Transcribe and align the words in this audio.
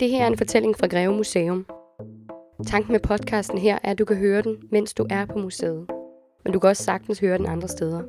Det 0.00 0.10
her 0.10 0.22
er 0.22 0.26
en 0.26 0.38
fortælling 0.38 0.76
fra 0.76 0.86
Greve 0.86 1.12
Museum. 1.16 1.66
Tanken 2.66 2.92
med 2.92 3.00
podcasten 3.00 3.58
her 3.58 3.74
er, 3.74 3.90
at 3.90 3.98
du 3.98 4.04
kan 4.04 4.16
høre 4.16 4.42
den, 4.42 4.56
mens 4.70 4.94
du 4.94 5.06
er 5.10 5.26
på 5.26 5.38
museet. 5.38 5.86
Men 6.44 6.52
du 6.52 6.58
kan 6.58 6.70
også 6.70 6.82
sagtens 6.82 7.18
høre 7.18 7.38
den 7.38 7.46
andre 7.46 7.68
steder. 7.68 8.02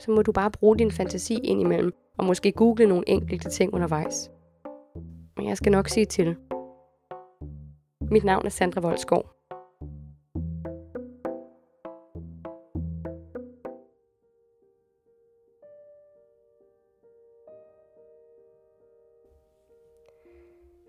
Så 0.00 0.10
må 0.10 0.22
du 0.22 0.32
bare 0.32 0.50
bruge 0.50 0.78
din 0.78 0.90
fantasi 0.90 1.38
indimellem, 1.44 1.92
og 2.18 2.24
måske 2.24 2.52
google 2.52 2.86
nogle 2.86 3.08
enkelte 3.08 3.50
ting 3.50 3.74
undervejs. 3.74 4.30
Men 5.36 5.48
jeg 5.48 5.56
skal 5.56 5.72
nok 5.72 5.88
sige 5.88 6.06
til. 6.06 6.36
Mit 8.10 8.24
navn 8.24 8.46
er 8.46 8.50
Sandra 8.50 8.80
Voldsgaard. 8.80 9.39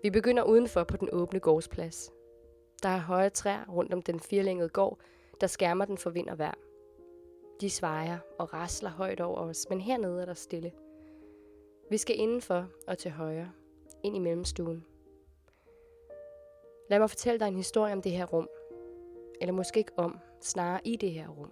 Vi 0.02 0.10
begynder 0.10 0.42
udenfor 0.42 0.84
på 0.84 0.96
den 0.96 1.08
åbne 1.12 1.40
gårdsplads. 1.40 2.12
Der 2.82 2.88
er 2.88 2.98
høje 2.98 3.30
træer 3.30 3.64
rundt 3.68 3.94
om 3.94 4.02
den 4.02 4.20
firlængede 4.20 4.68
gård, 4.68 4.98
der 5.40 5.46
skærmer 5.46 5.84
den 5.84 5.98
for 5.98 6.10
vind 6.10 6.28
og 6.28 6.38
vejr. 6.38 6.54
De 7.60 7.70
svejer 7.70 8.18
og 8.38 8.52
rasler 8.52 8.90
højt 8.90 9.20
over 9.20 9.38
os, 9.38 9.66
men 9.70 9.80
hernede 9.80 10.22
er 10.22 10.24
der 10.24 10.34
stille. 10.34 10.72
Vi 11.90 11.96
skal 11.96 12.18
indenfor 12.18 12.68
og 12.86 12.98
til 12.98 13.10
højre, 13.10 13.52
ind 14.02 14.16
i 14.16 14.18
mellemstuen. 14.18 14.84
Lad 16.90 16.98
mig 16.98 17.10
fortælle 17.10 17.40
dig 17.40 17.48
en 17.48 17.56
historie 17.56 17.92
om 17.92 18.02
det 18.02 18.12
her 18.12 18.26
rum. 18.26 18.48
Eller 19.40 19.52
måske 19.52 19.78
ikke 19.78 19.92
om, 19.96 20.18
snarere 20.40 20.80
i 20.84 20.96
det 20.96 21.10
her 21.10 21.28
rum. 21.28 21.50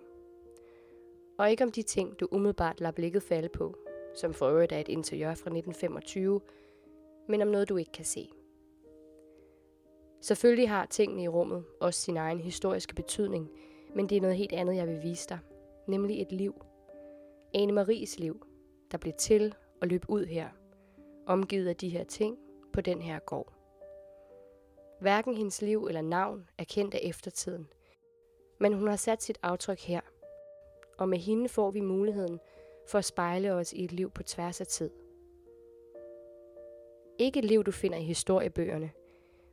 Og 1.38 1.51
ikke 1.51 1.64
om 1.64 1.73
de 1.73 1.82
ting, 1.82 2.20
du 2.20 2.28
umiddelbart 2.30 2.80
lader 2.80 2.92
blikket 2.92 3.23
falde 3.23 3.48
på, 3.48 3.74
som 4.14 4.34
for 4.34 4.48
øvrigt 4.48 4.73
er 4.73 4.78
et 4.78 4.88
interiør 4.88 5.28
fra 5.28 5.51
1925, 5.51 6.40
men 7.28 7.42
om 7.42 7.48
noget, 7.48 7.68
du 7.68 7.76
ikke 7.76 7.92
kan 7.92 8.04
se. 8.04 8.30
Selvfølgelig 10.21 10.68
har 10.68 10.87
tingene 10.87 11.23
i 11.23 11.29
rummet 11.29 11.65
også 11.80 12.01
sin 12.01 12.16
egen 12.16 12.40
historiske 12.40 12.95
betydning, 12.95 13.51
men 13.95 14.09
det 14.09 14.16
er 14.16 14.21
noget 14.21 14.37
helt 14.37 14.52
andet, 14.52 14.76
jeg 14.76 14.88
vil 14.88 15.02
vise 15.02 15.29
dig. 15.29 15.38
Nemlig 15.88 16.23
et 16.23 16.32
liv. 16.32 16.54
Ane 17.54 17.73
Maries 17.73 18.18
liv, 18.18 18.46
der 18.93 18.98
blev 18.98 19.13
til 19.18 19.54
og 19.80 19.88
løb 19.88 20.04
ud 20.09 20.26
her, 20.26 20.48
omgivet 21.26 21.68
af 21.68 21.76
de 21.76 21.88
her 21.88 22.04
ting 22.04 22.38
på 22.73 22.80
den 22.80 23.02
her 23.02 23.18
gård. 23.18 23.52
Hverken 25.01 25.35
hendes 25.35 25.63
liv 25.63 25.87
eller 25.87 26.02
navn 26.02 26.48
er 26.59 26.65
kendt 26.65 26.95
af 26.95 27.01
eftertiden, 27.02 27.68
men 28.60 28.73
hun 28.73 28.88
har 28.88 28.96
sat 28.96 29.23
sit 29.23 29.38
aftryk 29.43 29.80
her, 29.80 30.01
og 30.98 31.09
med 31.09 31.18
hende 31.18 31.48
får 31.48 31.71
vi 31.71 31.80
muligheden 31.80 32.41
for 32.88 32.98
at 32.98 33.04
spejle 33.04 33.52
os 33.52 33.73
i 33.73 33.85
et 33.85 33.93
liv 33.93 34.10
på 34.10 34.23
tværs 34.23 34.60
af 34.60 34.66
tid. 34.66 34.91
Ikke 37.18 37.38
et 37.38 37.45
liv, 37.45 37.65
du 37.65 37.71
finder 37.71 37.98
i 37.98 38.02
historiebøgerne, 38.02 38.91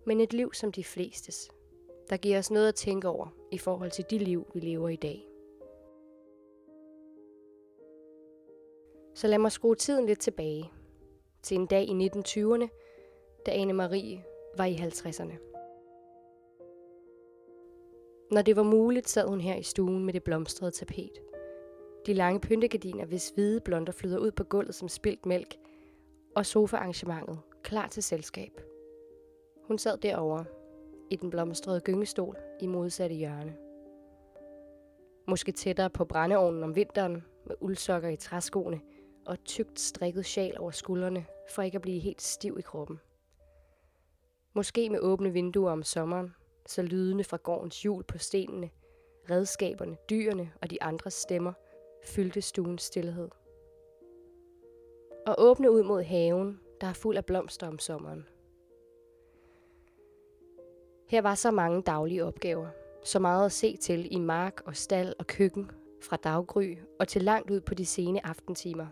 men 0.07 0.19
et 0.19 0.33
liv 0.33 0.53
som 0.53 0.71
de 0.71 0.83
flestes, 0.83 1.51
der 2.09 2.17
giver 2.17 2.39
os 2.39 2.51
noget 2.51 2.67
at 2.67 2.75
tænke 2.75 3.07
over 3.07 3.27
i 3.51 3.57
forhold 3.57 3.91
til 3.91 4.05
de 4.09 4.17
liv, 4.17 4.47
vi 4.53 4.59
lever 4.59 4.89
i 4.89 4.95
dag. 4.95 5.29
Så 9.15 9.27
lad 9.27 9.37
mig 9.37 9.51
skrue 9.51 9.75
tiden 9.75 10.05
lidt 10.05 10.19
tilbage 10.19 10.71
til 11.43 11.55
en 11.55 11.65
dag 11.65 11.83
i 11.83 12.07
1920'erne, 12.07 12.67
da 13.45 13.51
Anne 13.51 13.73
Marie 13.73 14.23
var 14.57 14.65
i 14.65 14.75
50'erne. 14.75 15.33
Når 18.31 18.41
det 18.41 18.55
var 18.55 18.63
muligt, 18.63 19.09
sad 19.09 19.27
hun 19.27 19.41
her 19.41 19.55
i 19.55 19.63
stuen 19.63 20.05
med 20.05 20.13
det 20.13 20.23
blomstrede 20.23 20.71
tapet. 20.71 21.11
De 22.05 22.13
lange 22.13 22.39
pyntegardiner, 22.39 23.05
hvis 23.05 23.29
hvide 23.29 23.61
blonder 23.61 23.91
flyder 23.91 24.19
ud 24.19 24.31
på 24.31 24.43
gulvet 24.43 24.75
som 24.75 24.89
spildt 24.89 25.25
mælk, 25.25 25.55
og 26.35 26.45
sofaarrangementet 26.45 27.39
klar 27.63 27.87
til 27.87 28.03
selskab. 28.03 28.61
Hun 29.67 29.77
sad 29.77 29.97
derovre 29.97 30.45
i 31.09 31.15
den 31.15 31.29
blomstrede 31.29 31.81
gyngestol 31.81 32.37
i 32.61 32.67
modsatte 32.67 33.15
hjørne. 33.15 33.57
Måske 35.27 35.51
tættere 35.51 35.89
på 35.89 36.05
brændeovnen 36.05 36.63
om 36.63 36.75
vinteren 36.75 37.23
med 37.45 37.55
uldsokker 37.59 38.09
i 38.09 38.15
træskoene 38.15 38.81
og 39.25 39.43
tykt 39.43 39.79
strikket 39.79 40.25
sjal 40.25 40.59
over 40.59 40.71
skuldrene 40.71 41.25
for 41.49 41.61
ikke 41.61 41.75
at 41.75 41.81
blive 41.81 41.99
helt 41.99 42.21
stiv 42.21 42.55
i 42.59 42.61
kroppen. 42.61 42.99
Måske 44.53 44.89
med 44.89 44.99
åbne 44.99 45.33
vinduer 45.33 45.71
om 45.71 45.83
sommeren, 45.83 46.35
så 46.65 46.81
lydende 46.81 47.23
fra 47.23 47.37
gårdens 47.37 47.81
hjul 47.81 48.03
på 48.03 48.17
stenene, 48.17 48.69
redskaberne, 49.29 49.97
dyrene 50.09 50.51
og 50.61 50.69
de 50.69 50.83
andres 50.83 51.13
stemmer 51.13 51.53
fyldte 52.05 52.41
stuens 52.41 52.81
stillhed. 52.83 53.29
Og 55.27 55.35
åbne 55.37 55.71
ud 55.71 55.83
mod 55.83 56.03
haven, 56.03 56.59
der 56.81 56.87
er 56.87 56.93
fuld 56.93 57.17
af 57.17 57.25
blomster 57.25 57.67
om 57.67 57.79
sommeren– 57.79 58.27
her 61.07 61.21
var 61.21 61.35
så 61.35 61.51
mange 61.51 61.81
daglige 61.81 62.25
opgaver, 62.25 62.67
så 63.03 63.19
meget 63.19 63.45
at 63.45 63.51
se 63.51 63.77
til 63.77 64.07
i 64.15 64.19
mark 64.19 64.61
og 64.65 64.75
stald 64.75 65.13
og 65.19 65.27
køkken, 65.27 65.71
fra 66.01 66.15
daggry 66.15 66.75
og 66.99 67.07
til 67.07 67.21
langt 67.21 67.51
ud 67.51 67.61
på 67.61 67.73
de 67.73 67.85
sene 67.85 68.25
aftentimer. 68.25 68.87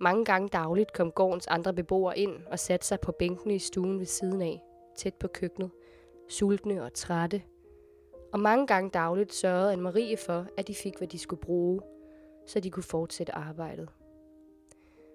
Mange 0.00 0.24
gange 0.24 0.48
dagligt 0.48 0.92
kom 0.92 1.12
gårdens 1.12 1.46
andre 1.46 1.74
beboere 1.74 2.18
ind 2.18 2.32
og 2.46 2.58
satte 2.58 2.86
sig 2.86 3.00
på 3.00 3.12
bænkene 3.12 3.54
i 3.54 3.58
stuen 3.58 3.98
ved 3.98 4.06
siden 4.06 4.42
af, 4.42 4.62
tæt 4.96 5.14
på 5.14 5.28
køkkenet, 5.28 5.70
sultne 6.28 6.82
og 6.82 6.92
trætte. 6.92 7.42
Og 8.32 8.40
mange 8.40 8.66
gange 8.66 8.90
dagligt 8.90 9.34
sørgede 9.34 9.72
Anne-Marie 9.72 10.26
for, 10.26 10.46
at 10.56 10.68
de 10.68 10.74
fik, 10.74 10.98
hvad 10.98 11.08
de 11.08 11.18
skulle 11.18 11.40
bruge, 11.40 11.80
så 12.46 12.60
de 12.60 12.70
kunne 12.70 12.82
fortsætte 12.82 13.34
arbejdet. 13.34 13.88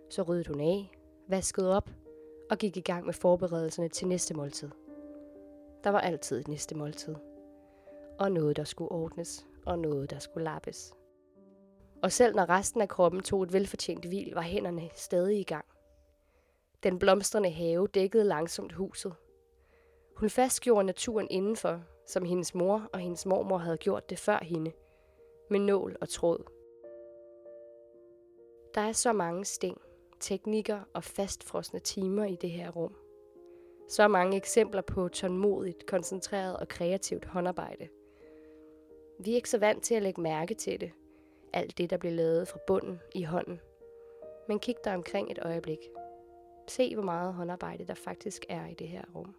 Så 0.10 0.22
ryddede 0.22 0.48
hun 0.48 0.62
af, 0.62 0.92
vaskede 1.28 1.76
op 1.76 1.90
og 2.50 2.58
gik 2.58 2.78
i 2.78 2.82
gang 2.82 3.06
med 3.06 3.14
forberedelserne 3.14 3.90
til 3.90 4.08
næste 4.08 4.34
måltid. 4.34 4.70
Der 5.84 5.90
var 5.90 6.00
altid 6.02 6.40
et 6.40 6.48
næste 6.48 6.76
måltid. 6.76 7.16
Og 8.20 8.32
noget, 8.32 8.58
der 8.58 8.64
skulle 8.64 8.92
ordnes, 8.92 9.46
og 9.66 9.80
noget, 9.80 10.10
der 10.10 10.20
skulle 10.20 10.44
lappes. 10.44 10.94
Og 12.04 12.12
selv 12.12 12.36
når 12.36 12.50
resten 12.50 12.82
af 12.82 12.90
kroppen 12.90 13.22
tog 13.22 13.44
et 13.44 13.54
velfortjent 13.54 14.06
hvil, 14.06 14.32
var 14.34 14.42
hænderne 14.42 14.90
stadig 14.94 15.40
i 15.40 15.44
gang. 15.44 15.66
Den 16.84 17.00
blomstrende 17.00 17.50
have 17.50 17.88
dækkede 17.88 18.24
langsomt 18.24 18.74
huset. 18.74 19.16
Hun 20.16 20.30
fastgjorde 20.30 20.86
naturen 20.86 21.28
indenfor, 21.30 21.82
som 22.08 22.26
hendes 22.26 22.56
mor 22.56 22.90
og 22.94 23.00
hendes 23.00 23.26
mormor 23.26 23.58
havde 23.58 23.78
gjort 23.78 24.10
det 24.10 24.20
før 24.20 24.40
hende, 24.42 24.72
med 25.50 25.60
nål 25.60 25.98
og 26.02 26.10
tråd. 26.10 26.44
Der 28.76 28.82
er 28.82 28.92
så 28.92 29.14
mange 29.14 29.46
sting, 29.46 29.82
teknikker 30.20 30.80
og 30.94 31.04
fastfrosne 31.04 31.80
timer 31.80 32.26
i 32.26 32.36
det 32.36 32.52
her 32.52 32.70
rum. 32.70 32.96
Så 33.90 34.08
mange 34.08 34.38
eksempler 34.38 34.82
på 34.82 35.08
tålmodigt, 35.08 35.86
koncentreret 35.86 36.58
og 36.58 36.68
kreativt 36.68 37.26
håndarbejde. 37.26 37.88
Vi 39.20 39.32
er 39.32 39.36
ikke 39.36 39.50
så 39.50 39.58
vant 39.58 39.84
til 39.84 39.96
at 39.96 40.04
lægge 40.04 40.22
mærke 40.22 40.54
til 40.54 40.82
det. 40.82 40.92
Alt 41.54 41.78
det, 41.78 41.90
der 41.90 41.98
bliver 41.98 42.14
lavet 42.14 42.48
fra 42.48 42.60
bunden 42.68 43.00
i 43.16 43.24
hånden. 43.24 43.60
Men 44.48 44.60
kig 44.60 44.76
dig 44.84 44.94
omkring 44.94 45.32
et 45.32 45.40
øjeblik. 45.42 45.78
Se, 46.68 46.94
hvor 46.94 47.04
meget 47.04 47.34
håndarbejde 47.34 47.88
der 47.88 47.94
faktisk 47.94 48.46
er 48.50 48.68
i 48.68 48.74
det 48.74 48.88
her 48.88 49.04
rum. 49.16 49.36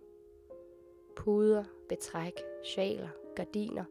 Puder, 1.17 1.65
betræk, 1.89 2.43
sjaler, 2.65 3.09
gardiner, 3.37 3.85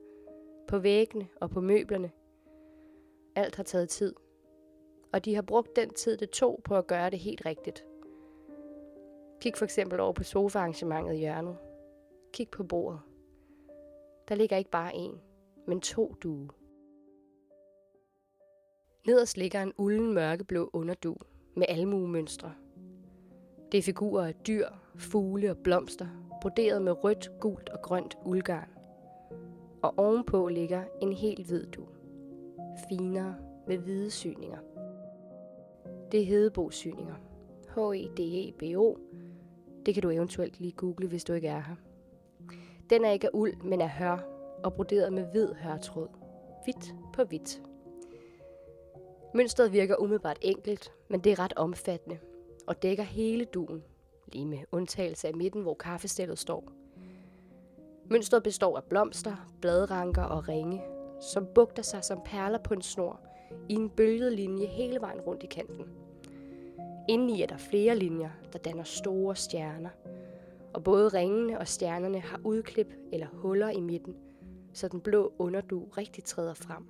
på 0.67 0.79
væggene 0.79 1.27
og 1.41 1.49
på 1.49 1.61
møblerne. 1.61 2.11
Alt 3.35 3.55
har 3.55 3.63
taget 3.63 3.89
tid. 3.89 4.15
Og 5.13 5.25
de 5.25 5.35
har 5.35 5.41
brugt 5.41 5.75
den 5.75 5.89
tid, 5.89 6.17
det 6.17 6.29
tog 6.29 6.61
på 6.63 6.75
at 6.75 6.87
gøre 6.87 7.09
det 7.09 7.19
helt 7.19 7.45
rigtigt. 7.45 7.85
Kig 9.41 9.57
for 9.57 9.65
eksempel 9.65 9.99
over 9.99 10.13
på 10.13 10.23
sofaarrangementet 10.23 11.13
i 11.13 11.17
hjørnet. 11.17 11.57
Kig 12.33 12.49
på 12.49 12.63
bordet. 12.63 12.99
Der 14.29 14.35
ligger 14.35 14.57
ikke 14.57 14.71
bare 14.71 14.95
en, 14.95 15.21
men 15.67 15.81
to 15.81 16.15
due. 16.23 16.49
Nederst 19.07 19.37
ligger 19.37 19.61
en 19.61 19.73
ulden 19.77 20.13
mørkeblå 20.13 20.69
underdu 20.73 21.15
med 21.55 21.65
almuemønstre. 21.69 22.53
Det 23.71 23.77
er 23.77 23.81
figurer 23.81 24.27
af 24.27 24.35
dyr, 24.35 24.67
fugle 24.95 25.51
og 25.51 25.57
blomster, 25.57 26.07
broderet 26.41 26.81
med 26.81 27.03
rødt, 27.03 27.31
gult 27.39 27.69
og 27.69 27.81
grønt 27.81 28.17
uldgarn. 28.25 28.69
Og 29.81 29.93
ovenpå 29.97 30.47
ligger 30.47 30.83
en 31.01 31.13
helt 31.13 31.47
hvid 31.47 31.65
du. 31.65 31.87
Finere 32.89 33.35
med 33.67 33.77
hvide 33.77 34.11
syninger. 34.11 34.59
Det 36.11 36.21
er 36.21 36.25
hedebosyninger. 36.25 37.15
H-E-D-E-B-O 37.75 38.97
det 39.85 39.93
kan 39.93 40.03
du 40.03 40.09
eventuelt 40.09 40.59
lige 40.59 40.71
google, 40.71 41.07
hvis 41.07 41.23
du 41.23 41.33
ikke 41.33 41.47
er 41.47 41.61
her. 41.61 41.75
Den 42.89 43.05
er 43.05 43.11
ikke 43.11 43.27
af 43.27 43.31
uld, 43.33 43.61
men 43.63 43.81
af 43.81 43.89
hør, 43.89 44.17
og 44.63 44.73
broderet 44.73 45.13
med 45.13 45.25
hvid 45.31 45.53
hørtråd. 45.53 46.07
Hvidt 46.63 46.95
på 47.13 47.23
hvidt. 47.23 47.61
Mønstret 49.33 49.73
virker 49.73 49.95
umiddelbart 49.95 50.37
enkelt, 50.41 50.93
men 51.07 51.19
det 51.19 51.31
er 51.31 51.39
ret 51.39 51.53
omfattende, 51.55 52.19
og 52.67 52.83
dækker 52.83 53.03
hele 53.03 53.45
duen, 53.45 53.83
lige 54.27 54.45
med 54.45 54.59
undtagelse 54.71 55.27
af 55.27 55.33
midten, 55.33 55.61
hvor 55.61 55.73
kaffestillet 55.73 56.39
står. 56.39 56.71
Mønstret 58.05 58.43
består 58.43 58.77
af 58.77 58.83
blomster, 58.83 59.49
bladranker 59.61 60.23
og 60.23 60.47
ringe, 60.47 60.81
som 61.21 61.47
bugter 61.55 61.83
sig 61.83 62.03
som 62.03 62.21
perler 62.25 62.57
på 62.57 62.73
en 62.73 62.81
snor 62.81 63.19
i 63.69 63.73
en 63.73 63.89
bølget 63.89 64.33
linje 64.33 64.65
hele 64.65 65.01
vejen 65.01 65.21
rundt 65.21 65.43
i 65.43 65.47
kanten. 65.47 65.85
Indeni 67.09 67.41
er 67.41 67.47
der 67.47 67.57
flere 67.57 67.95
linjer, 67.95 68.29
der 68.53 68.59
danner 68.59 68.83
store 68.83 69.35
stjerner. 69.35 69.89
Og 70.73 70.83
både 70.83 71.07
ringene 71.07 71.59
og 71.59 71.67
stjernerne 71.67 72.19
har 72.19 72.39
udklip 72.43 72.93
eller 73.13 73.27
huller 73.33 73.69
i 73.69 73.79
midten, 73.79 74.15
så 74.73 74.87
den 74.87 75.01
blå 75.01 75.33
underdu 75.39 75.83
rigtig 75.97 76.23
træder 76.23 76.53
frem. 76.53 76.87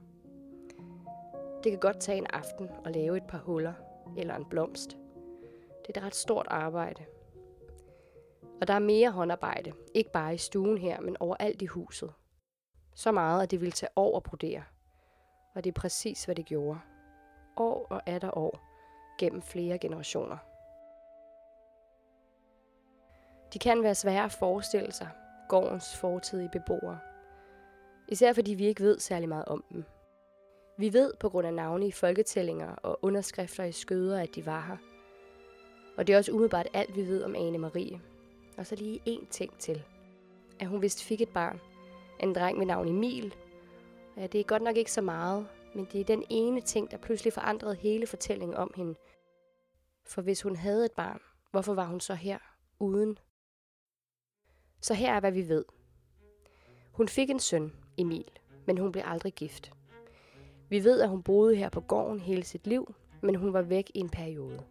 Det 1.64 1.72
kan 1.72 1.80
godt 1.80 2.00
tage 2.00 2.18
en 2.18 2.28
aften 2.34 2.70
at 2.86 2.96
lave 2.96 3.18
et 3.18 3.24
par 3.24 3.38
huller 3.38 3.74
eller 4.18 4.36
en 4.36 4.46
blomst. 4.50 4.98
Det 5.88 5.98
er 5.98 6.00
et 6.00 6.06
ret 6.06 6.16
stort 6.16 6.48
arbejde. 6.50 7.06
Og 8.62 8.68
der 8.68 8.74
er 8.74 8.80
mere 8.80 9.12
håndarbejde, 9.12 9.72
ikke 9.94 10.12
bare 10.12 10.34
i 10.34 10.38
stuen 10.38 10.78
her, 10.78 11.02
men 11.02 11.18
overalt 11.20 11.62
i 11.62 11.66
huset. 11.66 12.14
Så 12.96 13.12
meget, 13.12 13.44
at 13.44 13.52
det 13.52 13.62
ville 13.62 13.72
tage 13.72 13.90
år 13.96 14.18
at 14.18 14.24
brodere. 14.24 14.64
Og 15.56 15.64
det 15.64 15.70
er 15.70 15.82
præcis, 15.82 16.26
hvad 16.26 16.36
det 16.36 16.46
gjorde. 16.46 16.80
År 17.58 17.88
og 17.90 18.02
atter 18.06 18.38
år, 18.38 18.69
gennem 19.20 19.42
flere 19.42 19.78
generationer. 19.78 20.38
De 23.54 23.60
kan 23.60 23.84
være 23.84 23.96
svære 23.96 24.24
at 24.24 24.32
forestille 24.32 24.92
sig, 24.92 25.10
gårdens 25.50 25.98
fortidige 25.98 26.50
beboere. 26.50 27.00
Især 28.08 28.34
fordi 28.34 28.54
vi 28.54 28.66
ikke 28.66 28.84
ved 28.84 29.00
særlig 29.00 29.30
meget 29.30 29.46
om 29.46 29.64
dem. 29.72 29.84
Vi 30.78 30.94
ved 30.94 31.14
på 31.20 31.30
grund 31.30 31.48
af 31.48 31.54
navne 31.54 31.88
i 31.88 31.92
folketællinger 31.92 32.76
og 32.76 33.00
underskrifter 33.02 33.64
i 33.64 33.72
skøder, 33.72 34.22
at 34.22 34.36
de 34.36 34.46
var 34.46 34.62
her. 34.62 34.78
Og 35.98 36.08
det 36.08 36.14
er 36.14 36.18
også 36.18 36.32
umiddelbart 36.32 36.68
alt, 36.74 36.96
vi 36.96 37.08
ved 37.08 37.24
om 37.24 37.36
Ane 37.36 37.58
Marie. 37.58 38.02
Og 38.58 38.66
så 38.66 38.76
lige 38.76 39.02
én 39.08 39.30
ting 39.30 39.58
til. 39.60 39.84
At 40.60 40.68
hun 40.68 40.82
vist 40.82 41.04
fik 41.04 41.22
et 41.22 41.30
barn. 41.30 41.60
En 42.20 42.36
dreng 42.36 42.58
med 42.58 42.66
navn 42.66 42.88
Emil. 42.88 43.36
Ja, 44.18 44.28
det 44.28 44.40
er 44.40 44.44
godt 44.44 44.62
nok 44.62 44.78
ikke 44.78 44.92
så 44.92 45.02
meget, 45.02 45.48
men 45.74 45.88
det 45.92 46.02
er 46.02 46.06
den 46.06 46.24
ene 46.30 46.62
ting, 46.62 46.92
der 46.92 46.98
pludselig 46.98 47.34
forandrede 47.34 47.76
hele 47.76 48.08
fortællingen 48.08 48.58
om 48.58 48.74
hende. 48.76 48.96
For 50.10 50.22
hvis 50.22 50.42
hun 50.42 50.56
havde 50.56 50.86
et 50.86 50.92
barn, 50.92 51.22
hvorfor 51.52 51.74
var 51.74 51.86
hun 51.86 52.00
så 52.00 52.14
her 52.14 52.38
uden? 52.80 53.20
Så 54.82 54.94
her 54.94 55.14
er, 55.14 55.20
hvad 55.20 55.32
vi 55.32 55.50
ved. 55.50 55.66
Hun 56.92 57.08
fik 57.08 57.30
en 57.30 57.40
søn, 57.40 57.74
Emil, 57.98 58.32
men 58.66 58.78
hun 58.78 58.92
blev 58.92 59.04
aldrig 59.06 59.34
gift. 59.34 59.74
Vi 60.70 60.84
ved, 60.84 61.02
at 61.02 61.10
hun 61.10 61.24
boede 61.24 61.56
her 61.56 61.70
på 61.70 61.82
gården 61.82 62.20
hele 62.20 62.44
sit 62.44 62.68
liv, 62.68 62.96
men 63.22 63.36
hun 63.36 63.54
var 63.54 63.62
væk 63.62 63.92
i 63.94 64.00
en 64.00 64.10
periode. 64.10 64.64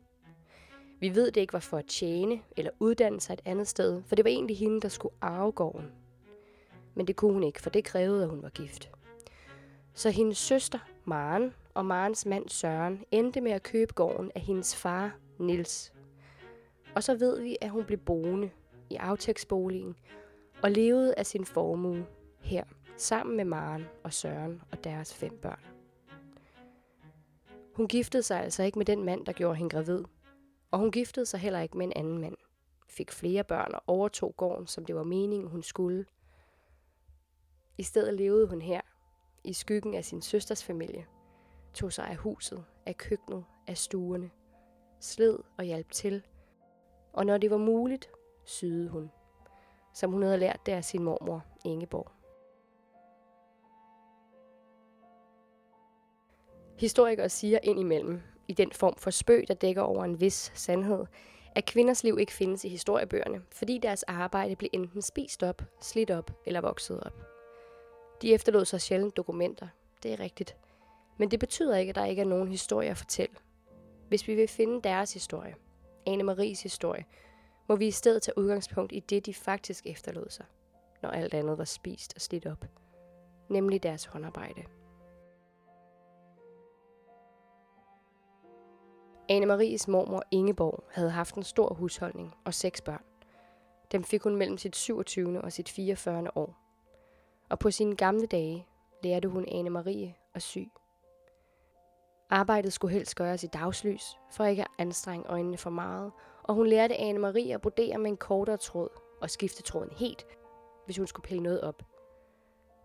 Vi 1.01 1.15
ved, 1.15 1.31
det 1.31 1.41
ikke 1.41 1.53
var 1.53 1.61
for 1.61 1.79
at 1.79 1.87
tjene 1.87 2.43
eller 2.57 2.71
uddanne 2.79 3.21
sig 3.21 3.33
et 3.33 3.43
andet 3.45 3.69
sted, 3.69 4.03
for 4.03 4.17
det 4.17 4.25
var 4.25 4.31
egentlig 4.31 4.59
hende, 4.59 4.81
der 4.81 4.89
skulle 4.89 5.15
arve 5.21 5.53
gården. 5.53 5.93
Men 6.95 7.07
det 7.07 7.17
kunne 7.17 7.33
hun 7.33 7.43
ikke, 7.43 7.63
for 7.63 7.71
det 7.71 7.85
krævede, 7.85 8.23
at 8.23 8.31
hun 8.31 8.43
var 8.43 8.51
gift. 8.51 8.91
Så 9.95 10.11
hendes 10.11 10.39
søster, 10.39 10.79
Maren, 11.05 11.55
og 11.75 11.87
Marens 11.87 12.27
mand 12.27 12.49
Søren 12.49 13.05
endte 13.11 13.41
med 13.41 13.53
at 13.53 13.63
købe 13.63 13.95
gården 13.95 14.31
af 14.35 14.41
hendes 14.41 14.77
far, 14.77 15.17
Nils. 15.39 15.93
Og 16.95 17.03
så 17.03 17.15
ved 17.15 17.41
vi, 17.41 17.57
at 17.61 17.71
hun 17.71 17.85
blev 17.85 17.99
boende 17.99 18.51
i 18.91 18.95
aftægtsboligen 18.95 19.97
og 20.63 20.71
levede 20.71 21.15
af 21.15 21.27
sin 21.27 21.45
formue 21.45 22.07
her, 22.41 22.65
sammen 22.97 23.37
med 23.37 23.45
Maren 23.45 23.85
og 24.05 24.13
Søren 24.13 24.63
og 24.73 24.85
deres 24.85 25.15
fem 25.15 25.39
børn. 25.43 25.61
Hun 27.75 27.89
giftede 27.89 28.23
sig 28.23 28.43
altså 28.43 28.63
ikke 28.63 28.79
med 28.79 28.87
den 28.87 29.05
mand, 29.05 29.27
der 29.27 29.33
gjorde 29.33 29.57
hende 29.57 29.71
gravid. 29.71 30.05
Og 30.71 30.79
hun 30.79 30.91
giftede 30.91 31.27
sig 31.27 31.41
heller 31.41 31.61
ikke 31.61 31.79
med 31.79 31.87
en 31.87 31.93
anden 31.97 32.19
mand. 32.19 32.37
Fik 32.89 33.13
flere 33.13 33.45
børn 33.45 33.75
og 33.75 33.83
overtog 33.87 34.37
gården, 34.37 34.67
som 34.67 34.85
det 34.85 34.95
var 34.95 35.03
meningen, 35.03 35.49
hun 35.49 35.63
skulle. 35.63 36.07
I 37.79 37.83
stedet 37.83 38.15
levede 38.15 38.47
hun 38.47 38.63
her, 38.63 38.81
i 39.45 39.53
skyggen 39.53 39.95
af 39.95 40.05
sin 40.05 40.23
søsters 40.23 40.65
familie. 40.65 41.07
Tog 41.75 41.93
sig 41.93 42.07
af 42.09 42.17
huset, 42.17 42.65
af 42.87 42.97
køkkenet, 42.97 43.45
af 43.67 43.79
stuerne. 43.79 44.31
Sled 45.01 45.39
og 45.57 45.65
hjalp 45.65 45.91
til. 45.91 46.27
Og 47.13 47.27
når 47.27 47.39
det 47.39 47.51
var 47.51 47.57
muligt, 47.57 48.11
syede 48.45 48.89
hun. 48.89 49.11
Som 49.95 50.13
hun 50.13 50.23
havde 50.23 50.39
lært 50.39 50.61
det 50.67 50.73
af 50.73 50.85
sin 50.85 51.03
mormor, 51.03 51.45
Ingeborg. 51.65 52.11
Historikere 56.79 57.29
siger 57.29 57.59
indimellem, 57.63 58.21
i 58.49 58.53
den 58.53 58.73
form 58.73 58.97
for 58.97 59.11
spøg, 59.11 59.49
der 59.49 59.55
dækker 59.55 59.83
over 59.83 60.05
en 60.05 60.21
vis 60.21 60.53
sandhed, 60.55 61.07
at 61.55 61.65
kvinders 61.67 62.05
liv 62.05 62.19
ikke 62.21 62.33
findes 62.33 62.65
i 62.65 62.69
historiebøgerne, 62.69 63.43
fordi 63.53 63.79
deres 63.79 64.03
arbejde 64.03 64.57
blev 64.57 64.71
enten 64.73 65.03
spist 65.03 65.43
op, 65.43 65.63
slidt 65.81 66.11
op 66.11 66.31
eller 66.47 66.61
vokset 66.61 67.01
op. 67.01 67.13
De 68.23 68.35
efterlod 68.35 68.65
sig 68.65 68.81
sjældent 68.81 69.17
dokumenter, 69.17 69.69
det 70.03 70.13
er 70.13 70.21
rigtigt. 70.21 70.57
Men 71.17 71.31
det 71.31 71.41
betyder 71.41 71.77
ikke, 71.77 71.91
at 71.91 71.97
der 71.97 72.05
ikke 72.05 72.23
er 72.23 72.27
nogen 72.27 72.49
historie 72.49 72.91
at 72.91 72.97
fortælle. 72.97 73.35
Hvis 74.09 74.29
vi 74.29 74.35
vil 74.35 74.49
finde 74.49 74.83
deres 74.83 75.13
historie, 75.13 75.55
Anne 76.07 76.25
Maries 76.25 76.63
historie, 76.63 77.05
må 77.69 77.77
vi 77.77 77.87
i 77.87 77.91
stedet 77.91 78.23
tage 78.23 78.39
udgangspunkt 78.39 78.93
i 78.93 79.01
det, 79.01 79.27
de 79.27 79.35
faktisk 79.35 79.87
efterlod 79.87 80.29
sig, 80.29 80.47
når 81.03 81.11
alt 81.11 81.35
andet 81.35 81.59
var 81.59 81.65
spist 81.65 82.15
og 82.15 82.21
slidt 82.21 82.47
op, 82.47 82.65
nemlig 83.49 83.83
deres 83.83 84.05
håndarbejde. 84.05 84.63
Anne-Maries 89.33 89.91
mormor 89.91 90.23
Ingeborg 90.31 90.85
havde 90.91 91.11
haft 91.11 91.35
en 91.35 91.43
stor 91.43 91.75
husholdning 91.75 92.35
og 92.45 92.55
seks 92.55 92.81
børn. 92.81 93.05
Dem 93.93 94.05
fik 94.05 94.23
hun 94.23 94.37
mellem 94.37 94.59
sit 94.59 94.77
27. 94.77 95.43
og 95.43 95.53
sit 95.53 95.69
44. 95.69 96.37
år. 96.37 96.57
Og 97.49 97.59
på 97.59 97.71
sine 97.71 97.97
gamle 97.97 98.27
dage 98.27 98.67
lærte 99.03 99.29
hun 99.29 99.45
Anne-Marie 99.45 100.31
at 100.35 100.43
sy. 100.43 100.59
Arbejdet 102.31 102.73
skulle 102.73 102.95
helst 102.95 103.15
gøres 103.15 103.45
i 103.45 103.47
dagslys, 103.47 104.19
for 104.31 104.45
ikke 104.45 104.63
at 104.63 104.69
anstrenge 104.79 105.29
øjnene 105.29 105.59
for 105.59 105.71
meget, 105.71 106.13
og 106.43 106.55
hun 106.55 106.67
lærte 106.67 106.95
Anne-Marie 106.95 107.51
at 107.51 107.61
brodere 107.61 107.99
med 107.99 108.11
en 108.11 108.17
kortere 108.17 108.57
tråd 108.57 108.89
og 109.21 109.31
skifte 109.31 109.63
tråden 109.63 109.93
helt, 109.97 110.27
hvis 110.85 110.97
hun 110.97 111.07
skulle 111.07 111.29
pille 111.29 111.43
noget 111.43 111.61
op. 111.61 111.83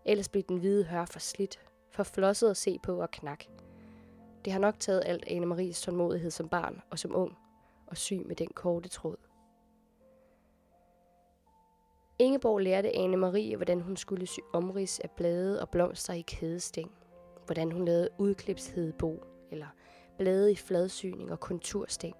Ellers 0.04 0.28
blev 0.28 0.42
den 0.42 0.58
hvide 0.58 0.84
hør 0.84 1.04
for 1.04 1.18
slidt, 1.18 1.60
for 1.90 2.02
flosset 2.02 2.50
at 2.50 2.56
se 2.56 2.78
på 2.82 3.02
og 3.02 3.10
knak– 3.10 3.44
det 4.44 4.52
har 4.52 4.60
nok 4.60 4.80
taget 4.80 5.02
alt 5.06 5.24
Anne 5.26 5.46
Maries 5.46 5.82
tålmodighed 5.82 6.30
som 6.30 6.48
barn 6.48 6.82
og 6.90 6.98
som 6.98 7.16
ung, 7.16 7.38
og 7.86 7.96
sy 7.96 8.12
med 8.12 8.36
den 8.36 8.48
korte 8.54 8.88
tråd. 8.88 9.16
Ingeborg 12.18 12.58
lærte 12.58 12.96
Anne 12.96 13.16
Marie, 13.16 13.56
hvordan 13.56 13.80
hun 13.80 13.96
skulle 13.96 14.26
sy 14.26 14.40
omrids 14.52 15.00
af 15.00 15.10
blade 15.10 15.60
og 15.60 15.68
blomster 15.68 16.12
i 16.12 16.20
kædestæng. 16.20 16.90
Hvordan 17.46 17.72
hun 17.72 17.84
lavede 17.84 18.08
udklipshedebo, 18.18 19.22
eller 19.50 19.66
blade 20.18 20.52
i 20.52 20.56
fladsyning 20.56 21.32
og 21.32 21.40
kontursting. 21.40 22.16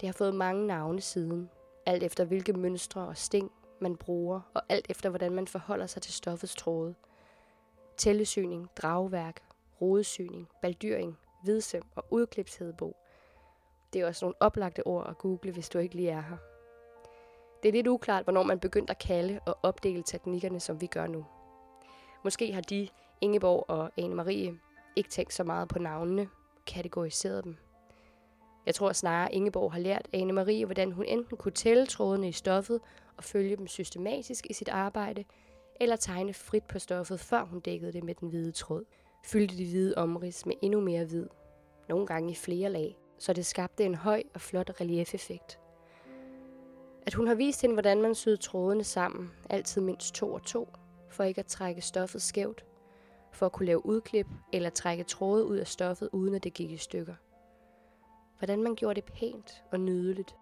Det 0.00 0.08
har 0.08 0.12
fået 0.12 0.34
mange 0.34 0.66
navne 0.66 1.00
siden, 1.00 1.50
alt 1.86 2.02
efter 2.02 2.24
hvilke 2.24 2.52
mønstre 2.52 3.00
og 3.00 3.16
sting 3.16 3.52
man 3.80 3.96
bruger, 3.96 4.40
og 4.54 4.62
alt 4.68 4.86
efter 4.90 5.08
hvordan 5.08 5.32
man 5.32 5.46
forholder 5.46 5.86
sig 5.86 6.02
til 6.02 6.12
stoffets 6.12 6.54
tråde. 6.54 6.94
Tællesyning, 7.96 8.68
dragværk, 8.76 9.42
rodesyning, 9.80 10.48
baldyring, 10.62 11.18
vidsøm 11.44 11.82
og 11.94 12.04
udklipshedebo. 12.10 12.96
Det 13.92 14.00
er 14.00 14.06
også 14.06 14.24
nogle 14.24 14.42
oplagte 14.42 14.86
ord 14.86 15.06
at 15.08 15.18
google, 15.18 15.52
hvis 15.52 15.68
du 15.68 15.78
ikke 15.78 15.94
lige 15.94 16.10
er 16.10 16.20
her. 16.20 16.36
Det 17.62 17.68
er 17.68 17.72
lidt 17.72 17.86
uklart, 17.86 18.24
hvornår 18.24 18.42
man 18.42 18.58
begyndte 18.58 18.90
at 18.90 18.98
kalde 18.98 19.40
og 19.46 19.58
opdele 19.62 20.02
teknikkerne, 20.02 20.60
som 20.60 20.80
vi 20.80 20.86
gør 20.86 21.06
nu. 21.06 21.26
Måske 22.24 22.52
har 22.52 22.60
de, 22.60 22.88
Ingeborg 23.20 23.64
og 23.68 23.90
Anne-Marie, 24.00 24.67
ikke 24.98 25.10
tænkt 25.10 25.34
så 25.34 25.44
meget 25.44 25.68
på 25.68 25.78
navnene, 25.78 26.28
kategoriseret 26.66 27.44
dem. 27.44 27.56
Jeg 28.66 28.74
tror 28.74 28.92
snarere, 28.92 29.34
Ingeborg 29.34 29.72
har 29.72 29.80
lært 29.80 30.08
Anne-Marie, 30.16 30.64
hvordan 30.64 30.92
hun 30.92 31.04
enten 31.04 31.36
kunne 31.36 31.52
tælle 31.52 31.86
trådene 31.86 32.28
i 32.28 32.32
stoffet 32.32 32.80
og 33.16 33.24
følge 33.24 33.56
dem 33.56 33.66
systematisk 33.66 34.46
i 34.50 34.52
sit 34.52 34.68
arbejde, 34.68 35.24
eller 35.80 35.96
tegne 35.96 36.34
frit 36.34 36.64
på 36.64 36.78
stoffet, 36.78 37.20
før 37.20 37.44
hun 37.44 37.60
dækkede 37.60 37.92
det 37.92 38.04
med 38.04 38.14
den 38.14 38.28
hvide 38.28 38.52
tråd 38.52 38.84
fyldte 39.24 39.56
de 39.56 39.64
hvide 39.64 39.94
omrids 39.96 40.46
med 40.46 40.54
endnu 40.62 40.80
mere 40.80 41.04
hvid, 41.04 41.26
nogle 41.88 42.06
gange 42.06 42.30
i 42.30 42.34
flere 42.34 42.70
lag, 42.70 42.98
så 43.18 43.32
det 43.32 43.46
skabte 43.46 43.84
en 43.84 43.94
høj 43.94 44.22
og 44.34 44.40
flot 44.40 44.70
relief-effekt. 44.80 45.58
At 47.06 47.14
hun 47.14 47.26
har 47.26 47.34
vist 47.34 47.60
hende, 47.60 47.74
hvordan 47.74 48.02
man 48.02 48.14
syede 48.14 48.36
trådene 48.36 48.84
sammen, 48.84 49.30
altid 49.50 49.80
mindst 49.80 50.14
to 50.14 50.32
og 50.32 50.42
to, 50.42 50.68
for 51.10 51.24
ikke 51.24 51.38
at 51.38 51.46
trække 51.46 51.80
stoffet 51.80 52.22
skævt, 52.22 52.64
for 53.32 53.46
at 53.46 53.52
kunne 53.52 53.66
lave 53.66 53.86
udklip 53.86 54.26
eller 54.52 54.70
trække 54.70 55.04
tråde 55.04 55.44
ud 55.44 55.56
af 55.56 55.66
stoffet, 55.66 56.08
uden 56.12 56.34
at 56.34 56.44
det 56.44 56.54
gik 56.54 56.70
i 56.70 56.76
stykker. 56.76 57.14
Hvordan 58.38 58.62
man 58.62 58.74
gjorde 58.74 59.00
det 59.00 59.12
pænt 59.12 59.64
og 59.72 59.80
nydeligt. 59.80 60.36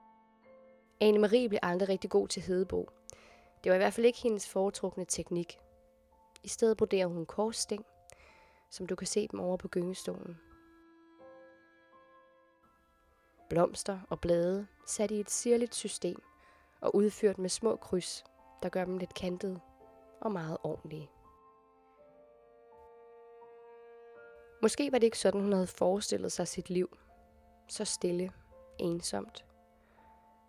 Anne 1.01 1.19
Marie 1.19 1.49
blev 1.49 1.59
aldrig 1.63 1.89
rigtig 1.89 2.11
god 2.11 2.29
til 2.29 2.43
hedebo. 2.43 2.89
Det 3.65 3.71
var 3.71 3.75
i 3.75 3.79
hvert 3.79 3.95
fald 3.95 4.07
ikke 4.07 4.23
hendes 4.23 4.49
foretrukne 4.49 5.05
teknik. 5.05 5.59
I 6.43 6.49
stedet 6.49 6.77
broderer 6.77 7.07
hun 7.07 7.27
korssting, 7.27 7.85
som 8.71 8.87
du 8.87 8.95
kan 8.95 9.07
se 9.07 9.29
dem 9.29 9.41
over 9.41 9.57
på 9.57 9.69
gyngestolen. 9.69 10.37
Blomster 13.49 13.99
og 14.09 14.21
blade 14.21 14.67
sat 14.87 15.11
i 15.11 15.21
et 15.21 15.31
sirligt 15.31 15.75
system 15.75 16.23
og 16.81 16.97
udført 16.97 17.39
med 17.39 17.49
små 17.49 17.77
kryds, 17.77 18.25
der 18.63 18.69
gør 18.69 18.85
dem 18.85 18.99
lidt 18.99 19.15
kantede 19.15 19.61
og 20.21 20.33
meget 20.33 20.59
ordentlige. 20.63 21.11
Måske 24.63 24.93
var 24.93 24.99
det 24.99 25.07
ikke 25.07 25.19
sådan, 25.19 25.41
hun 25.41 25.53
havde 25.53 25.67
forestillet 25.67 26.33
sig 26.33 26.49
sit 26.49 26.71
liv. 26.71 26.97
Så 27.69 27.85
stille, 27.85 28.31
ensomt. 28.79 29.45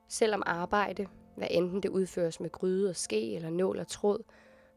Selvom 0.10 0.44
arbejde, 0.46 1.08
hvad 1.36 1.48
enten 1.52 1.84
det 1.84 1.90
udføres 1.90 2.40
med 2.40 2.50
gryde 2.50 2.90
og 2.90 2.96
ske 2.96 3.36
eller 3.36 3.50
nål 3.50 3.80
og 3.80 3.88
tråd, 3.88 4.24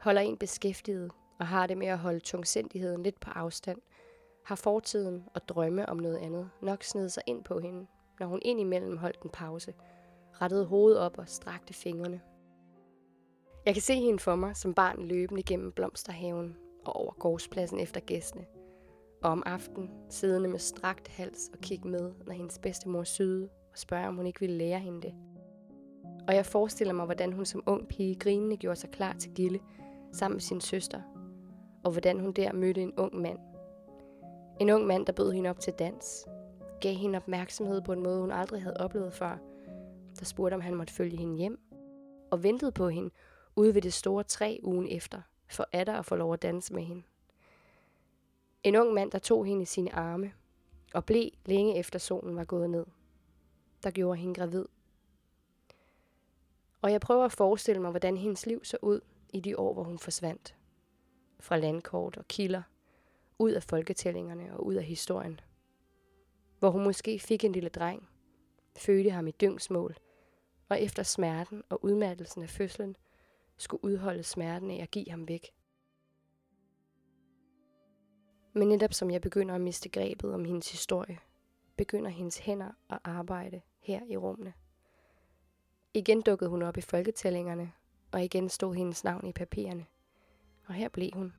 holder 0.01 0.21
en 0.21 0.37
beskæftiget 0.37 1.11
og 1.39 1.47
har 1.47 1.67
det 1.67 1.79
med 1.79 1.87
at 1.87 1.99
holde 1.99 2.21
tungsindigheden 2.21 3.03
lidt 3.03 3.21
på 3.21 3.31
afstand, 3.31 3.79
har 4.45 4.55
fortiden 4.55 5.25
og 5.35 5.49
drømme 5.49 5.89
om 5.89 5.97
noget 5.97 6.17
andet 6.17 6.51
nok 6.63 6.83
snedet 6.83 7.13
sig 7.13 7.23
ind 7.27 7.45
på 7.45 7.59
hende, 7.59 7.87
når 8.21 8.27
hun 8.27 8.39
indimellem 8.43 8.97
holdt 8.97 9.23
en 9.23 9.31
pause, 9.31 9.75
rettede 10.33 10.67
hovedet 10.67 11.01
op 11.01 11.19
og 11.19 11.29
strakte 11.29 11.75
fingrene. 11.75 12.21
Jeg 13.67 13.75
kan 13.75 13.83
se 13.83 13.95
hende 13.95 14.19
for 14.19 14.37
mig 14.37 14.57
som 14.57 14.75
barn 14.75 15.03
løbende 15.03 15.43
gennem 15.43 15.73
blomsterhaven 15.73 16.57
og 16.85 16.97
over 16.97 17.13
gårdspladsen 17.13 17.81
efter 17.81 18.01
gæstene. 18.01 18.47
Og 19.23 19.31
om 19.31 19.43
aftenen 19.47 19.91
siddende 20.09 20.49
med 20.49 20.59
strakt 20.59 21.09
hals 21.09 21.51
og 21.53 21.59
kigge 21.59 21.89
med, 21.89 22.13
når 22.27 22.33
hendes 22.33 22.59
bedstemor 22.59 23.05
syede 23.05 23.49
og 23.73 23.79
spørger, 23.79 24.09
om 24.09 24.17
hun 24.17 24.27
ikke 24.27 24.41
ville 24.41 24.57
lære 24.57 24.79
hende 24.79 25.03
det. 25.03 25.15
Og 26.29 26.35
jeg 26.35 26.47
forestiller 26.47 26.95
mig, 26.95 27.05
hvordan 27.05 27.33
hun 27.33 27.45
som 27.45 27.63
ung 27.67 27.89
pige 27.89 28.15
grinende 28.15 28.57
gjorde 28.57 28.77
sig 28.77 28.91
klar 28.91 29.13
til 29.13 29.31
gilde 29.35 29.59
sammen 30.13 30.35
med 30.35 30.41
sin 30.41 30.61
søster, 30.61 31.01
og 31.85 31.91
hvordan 31.91 32.21
hun 32.21 32.33
der 32.33 32.53
mødte 32.53 32.83
en 32.83 32.93
ung 32.97 33.17
mand. 33.17 33.39
En 34.61 34.71
ung 34.71 34.87
mand, 34.87 35.07
der 35.07 35.13
bød 35.13 35.33
hende 35.33 35.51
op 35.51 35.61
til 35.61 35.73
dans, 35.73 36.27
gav 36.81 36.95
hende 36.95 37.17
opmærksomhed 37.17 37.83
på 37.83 37.93
en 37.93 38.03
måde, 38.03 38.21
hun 38.21 38.33
aldrig 38.33 38.63
havde 38.63 38.77
oplevet 38.77 39.13
før, 39.13 39.39
der 40.19 40.25
spurgte, 40.25 40.55
om 40.55 40.61
han 40.61 40.75
måtte 40.75 40.93
følge 40.93 41.17
hende 41.17 41.37
hjem, 41.37 41.61
og 42.31 42.43
ventede 42.43 42.73
på 42.73 42.89
hende 42.89 43.11
ude 43.57 43.75
ved 43.75 43.83
det 43.83 43.93
store 43.93 44.23
træ 44.23 44.59
ugen 44.63 44.89
efter, 44.91 45.21
for 45.51 45.67
atter 45.73 45.95
at 45.95 46.07
få 46.07 46.17
lov 46.17 46.33
at 46.33 46.43
danse 46.43 46.75
med 46.75 46.83
hende. 46.83 47.03
En 48.63 48.77
ung 48.77 48.95
mand, 48.95 49.11
der 49.11 49.19
tog 49.19 49.47
hende 49.47 49.63
i 49.63 49.67
sine 49.67 49.95
arme, 49.95 50.33
og 50.95 51.05
blev 51.05 51.31
længe 51.47 51.79
efter 51.79 51.99
solen 51.99 52.37
var 52.37 52.45
gået 52.45 52.71
ned. 52.71 52.87
Der 53.83 53.91
gjorde 53.91 54.19
hende 54.19 54.35
gravid. 54.35 54.65
Og 56.83 56.93
jeg 56.93 57.01
prøver 57.01 57.25
at 57.25 57.33
forestille 57.33 57.83
mig, 57.83 57.91
hvordan 57.91 58.17
hendes 58.17 58.47
liv 58.47 58.65
så 58.65 58.77
ud 58.83 59.01
i 59.33 59.41
de 59.41 59.59
år, 59.59 59.75
hvor 59.75 59.85
hun 59.85 59.99
forsvandt. 59.99 60.57
Fra 61.41 61.57
landkort 61.57 62.17
og 62.17 62.29
kilder, 62.29 62.63
ud 63.39 63.51
af 63.51 63.63
folketællingerne 63.63 64.53
og 64.53 64.67
ud 64.67 64.75
af 64.75 64.85
historien. 64.85 65.41
Hvor 66.59 66.71
hun 66.71 66.85
måske 66.85 67.19
fik 67.19 67.45
en 67.45 67.53
lille 67.53 67.69
dreng, 67.69 68.09
fødte 68.77 69.11
ham 69.11 69.27
i 69.27 69.31
dyngsmål, 69.31 69.97
og 70.69 70.83
efter 70.83 71.03
smerten 71.03 71.63
og 71.69 71.85
udmattelsen 71.85 72.43
af 72.43 72.51
fødslen, 72.51 72.97
skulle 73.57 73.85
udholde 73.85 74.23
smerten 74.23 74.71
af 74.71 74.83
at 74.83 74.91
give 74.91 75.11
ham 75.11 75.29
væk. 75.29 75.51
Men 78.53 78.69
netop 78.69 78.93
som 78.93 79.11
jeg 79.11 79.21
begynder 79.21 79.55
at 79.55 79.61
miste 79.61 79.89
grebet 79.89 80.35
om 80.35 80.45
hendes 80.45 80.71
historie, 80.71 81.19
begynder 81.77 82.11
hendes 82.11 82.39
hænder 82.39 82.71
at 82.91 82.99
arbejde 83.05 83.61
her 83.81 84.01
i 84.09 84.17
rummene. 84.17 84.53
Igen 85.95 86.23
dukkede 86.23 86.51
hun 86.51 86.63
op 86.63 86.77
i 86.77 86.81
folketællingerne, 86.81 87.73
og 88.13 88.25
igen 88.25 88.49
stod 88.49 88.75
hendes 88.75 89.05
navn 89.05 89.27
i 89.27 89.33
papirerne. 89.33 89.87
Og 90.67 90.75
her 90.75 90.89
blev 90.89 91.11
hun. 91.15 91.35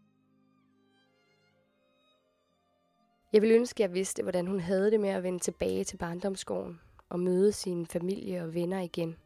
Jeg 3.34 3.42
ville 3.42 3.56
ønske, 3.56 3.84
at 3.84 3.90
jeg 3.90 3.96
vidste, 3.96 4.24
hvordan 4.24 4.48
hun 4.48 4.60
havde 4.60 4.92
det 4.92 5.00
med 5.00 5.10
at 5.10 5.24
vende 5.24 5.40
tilbage 5.40 5.84
til 5.84 5.98
barndomsgården 5.98 6.80
og 7.10 7.20
møde 7.20 7.52
sin 7.52 7.88
familie 7.88 8.44
og 8.44 8.54
venner 8.54 8.80
igen. 8.80 9.18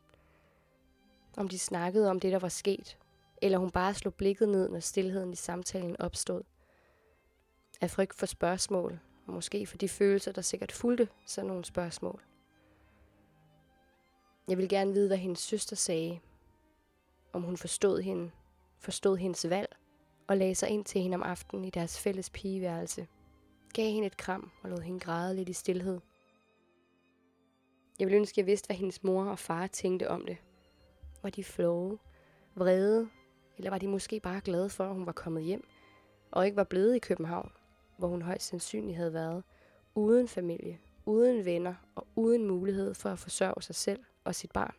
Om 1.38 1.48
de 1.48 1.60
snakkede 1.60 2.10
om 2.10 2.20
det, 2.20 2.32
der 2.32 2.39
var 2.39 2.50
sket, 2.50 2.98
eller 3.42 3.58
hun 3.58 3.72
bare 3.72 3.94
slog 3.94 4.13
blikket 4.13 4.50
ned, 4.50 4.70
når 4.70 4.80
stillheden 4.80 5.34
i 5.34 5.36
samtalen 5.36 6.01
opstod. 6.01 6.42
Af 7.82 7.91
frygt 7.91 8.13
for 8.13 8.25
spørgsmål, 8.25 9.00
og 9.27 9.34
måske 9.34 9.65
for 9.65 9.77
de 9.77 9.89
følelser, 9.89 10.32
der 10.32 10.41
sikkert 10.41 10.72
fulgte 10.72 11.08
sådan 11.25 11.48
nogle 11.48 11.65
spørgsmål. 11.65 12.22
Jeg 14.48 14.58
vil 14.58 14.70
gerne 14.70 14.94
vide, 14.94 15.08
hvad 15.08 15.17
hendes 15.17 15.39
søster 15.39 15.75
sagde. 15.75 16.20
Om 17.34 17.41
hun 17.41 17.58
forstod 17.58 18.01
hende, 18.01 18.32
forstod 18.79 19.17
hendes 19.17 19.50
valg, 19.50 19.75
og 20.27 20.38
lagde 20.38 20.55
sig 20.55 20.70
ind 20.70 20.86
til 20.86 21.01
hende 21.01 21.15
om 21.15 21.24
aftenen 21.24 21.65
i 21.65 21.70
deres 21.70 22.00
fælles 22.00 22.29
pigeværelse. 22.29 23.08
Gav 23.74 23.91
hende 23.91 24.08
et 24.08 24.17
kram 24.17 24.51
og 24.63 24.70
lod 24.70 24.79
hende 24.79 25.00
græde 25.00 25.36
lidt 25.36 25.50
i 25.50 25.53
stillhed. 25.53 26.00
Jeg 28.00 28.08
ville 28.08 28.17
ønske, 28.17 28.34
at 28.34 28.38
jeg 28.38 28.46
vidste, 28.46 28.67
hvad 28.67 28.75
hendes 28.75 29.03
mor 29.03 29.25
og 29.25 29.39
far 29.39 29.67
tænkte 29.67 30.10
om 30.10 30.25
det. 30.25 30.38
Var 31.24 31.29
de 31.29 31.44
flove, 31.44 32.00
vrede, 32.55 33.10
eller 33.58 33.70
var 33.70 33.77
de 33.77 33.88
måske 33.88 34.20
bare 34.20 34.41
glade 34.41 34.70
for, 34.70 34.84
at 34.84 34.94
hun 34.94 35.05
var 35.05 35.12
kommet 35.12 35.44
hjem, 35.44 35.67
og 36.32 36.46
ikke 36.46 36.58
var 36.58 36.63
blevet 36.63 36.96
i 36.96 37.00
København, 37.00 37.51
hvor 37.97 38.07
hun 38.07 38.21
højst 38.21 38.47
sandsynligt 38.47 38.97
havde 38.97 39.13
været, 39.13 39.43
uden 39.95 40.27
familie, 40.27 40.79
uden 41.05 41.45
venner 41.45 41.75
og 41.95 42.07
uden 42.15 42.47
mulighed 42.47 42.93
for 42.93 43.09
at 43.09 43.19
forsørge 43.19 43.61
sig 43.61 43.75
selv 43.75 44.03
og 44.23 44.35
sit 44.35 44.51
barn. 44.51 44.75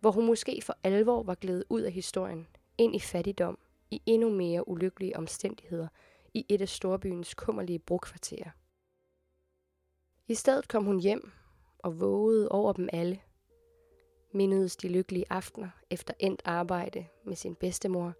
Hvor 0.00 0.10
hun 0.10 0.26
måske 0.26 0.62
for 0.62 0.76
alvor 0.84 1.22
var 1.22 1.34
glædet 1.34 1.64
ud 1.68 1.80
af 1.80 1.92
historien, 1.92 2.46
ind 2.78 2.94
i 2.94 3.00
fattigdom, 3.00 3.58
i 3.90 4.02
endnu 4.06 4.30
mere 4.30 4.68
ulykkelige 4.68 5.16
omstændigheder, 5.16 5.88
i 6.34 6.46
et 6.48 6.60
af 6.60 6.68
storbyens 6.68 7.34
kummerlige 7.34 7.78
brugkvarterer. 7.78 8.50
I 10.28 10.34
stedet 10.34 10.68
kom 10.68 10.84
hun 10.84 11.00
hjem 11.00 11.30
og 11.78 12.00
vågede 12.00 12.48
over 12.48 12.72
dem 12.72 12.88
alle. 12.92 13.20
Mindedes 14.32 14.76
de 14.76 14.88
lykkelige 14.88 15.24
aftener 15.30 15.70
efter 15.90 16.14
endt 16.18 16.42
arbejde 16.44 17.06
med 17.24 17.36
sin 17.36 17.54
bedstemor, 17.54 18.12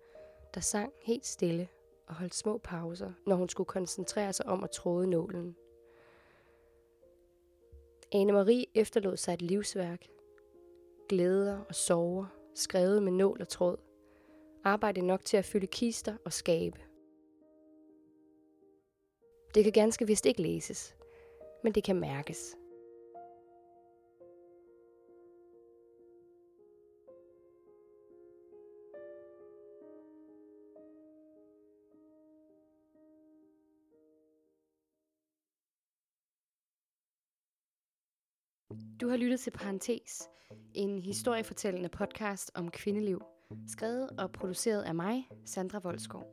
der 0.54 0.60
sang 0.60 0.92
helt 1.02 1.26
stille 1.26 1.68
og 2.10 2.16
holdt 2.16 2.34
små 2.34 2.58
pauser, 2.58 3.12
når 3.26 3.36
hun 3.36 3.48
skulle 3.48 3.66
koncentrere 3.66 4.32
sig 4.32 4.46
om 4.46 4.64
at 4.64 4.70
tråde 4.70 5.06
nålen. 5.06 5.56
Anne-Marie 8.14 8.64
efterlod 8.74 9.16
sig 9.16 9.34
et 9.34 9.42
livsværk. 9.42 10.08
Glæder 11.08 11.60
og 11.68 11.74
sorger, 11.74 12.26
skrevet 12.54 13.02
med 13.02 13.12
nål 13.12 13.40
og 13.40 13.48
tråd. 13.48 13.76
Arbejde 14.64 15.02
nok 15.02 15.24
til 15.24 15.36
at 15.36 15.44
fylde 15.44 15.66
kister 15.66 16.16
og 16.24 16.32
skabe. 16.32 16.80
Det 19.54 19.64
kan 19.64 19.72
ganske 19.72 20.06
vist 20.06 20.26
ikke 20.26 20.42
læses, 20.42 20.96
men 21.62 21.72
det 21.72 21.84
kan 21.84 22.00
mærkes. 22.00 22.56
Du 39.00 39.08
har 39.08 39.16
lyttet 39.16 39.40
til 39.40 39.50
Parentes, 39.50 40.28
en 40.74 40.98
historiefortællende 40.98 41.88
podcast 41.88 42.50
om 42.54 42.70
kvindeliv, 42.70 43.22
skrevet 43.66 44.10
og 44.18 44.32
produceret 44.32 44.82
af 44.82 44.94
mig, 44.94 45.28
Sandra 45.44 45.78
Voldskov. 45.78 46.24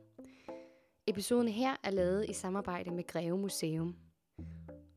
Episoden 1.06 1.48
her 1.48 1.76
er 1.84 1.90
lavet 1.90 2.30
i 2.30 2.32
samarbejde 2.32 2.90
med 2.90 3.06
Greve 3.06 3.38
Museum. 3.38 3.96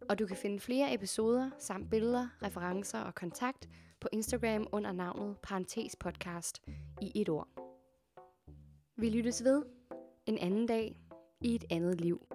Og 0.09 0.19
du 0.19 0.25
kan 0.25 0.37
finde 0.37 0.59
flere 0.59 0.93
episoder 0.93 1.49
samt 1.59 1.89
billeder, 1.89 2.27
referencer 2.43 2.99
og 2.99 3.15
kontakt 3.15 3.69
på 4.01 4.07
Instagram 4.11 4.67
under 4.71 4.91
navnet 4.91 5.37
Parentes 5.43 5.95
Podcast 5.95 6.61
i 7.01 7.11
et 7.15 7.29
ord. 7.29 7.47
Vi 8.97 9.09
lyttes 9.09 9.43
ved 9.43 9.63
en 10.25 10.37
anden 10.37 10.65
dag 10.65 10.95
i 11.41 11.55
et 11.55 11.65
andet 11.69 12.01
liv. 12.01 12.30